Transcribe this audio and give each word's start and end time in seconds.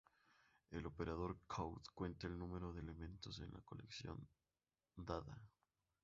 El 0.71 0.87
operador 0.87 1.37
Count 1.45 1.85
cuenta 1.93 2.25
el 2.25 2.35
número 2.35 2.73
de 2.73 2.79
elementos 2.79 3.39
en 3.39 3.53
la 3.53 3.61
colección 3.61 4.27
dada. 4.95 5.39